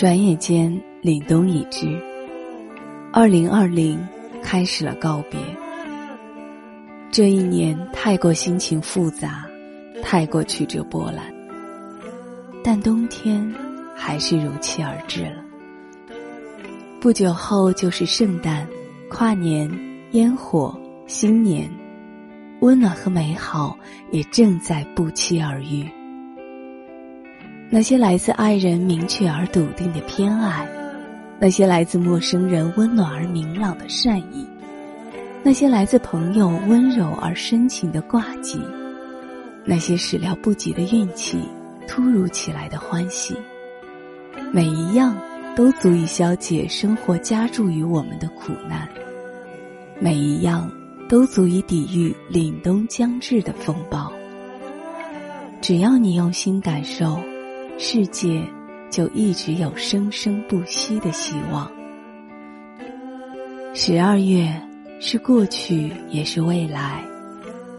[0.00, 1.86] 转眼间，凛冬已至，
[3.12, 4.00] 二零二零
[4.42, 5.38] 开始了告别。
[7.10, 9.46] 这一年太过心情复杂，
[10.02, 11.26] 太过曲折波澜，
[12.64, 13.46] 但冬天
[13.94, 15.44] 还是如期而至了。
[16.98, 18.66] 不久后就是圣诞、
[19.10, 19.70] 跨年、
[20.12, 20.74] 烟火、
[21.06, 21.70] 新年，
[22.62, 23.76] 温暖和美好
[24.12, 25.86] 也正在不期而遇。
[27.72, 30.66] 那些来自爱人明确而笃定的偏爱，
[31.38, 34.44] 那些来自陌生人温暖而明朗的善意。
[35.44, 38.60] 那些来自朋友温柔而深情的挂记，
[39.64, 41.38] 那些始料不及的运气，
[41.86, 43.36] 突如其来的欢喜，
[44.52, 45.16] 每一样
[45.54, 48.88] 都足以消解生活加注于我们的苦难，
[50.00, 50.68] 每一样
[51.08, 54.12] 都足以抵御凛冬将至的风暴。
[55.60, 57.18] 只要你用心感受，
[57.82, 58.46] 世界
[58.90, 61.72] 就一直有生生不息的希望。
[63.74, 64.46] 十二月。
[65.02, 67.02] 是过去，也是未来；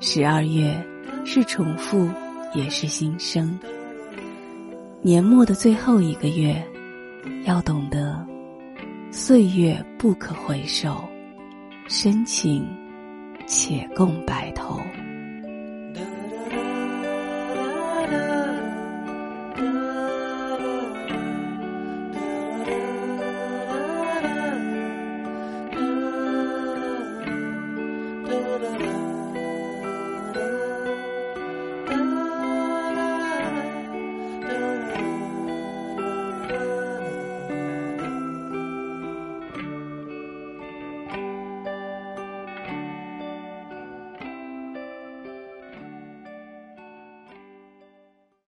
[0.00, 0.82] 十二月
[1.26, 2.08] 是重复，
[2.54, 3.60] 也是新生。
[5.02, 6.56] 年末的最后一个月，
[7.44, 8.26] 要懂得，
[9.10, 11.04] 岁月不可回首，
[11.86, 12.66] 深情
[13.46, 14.80] 且共白头。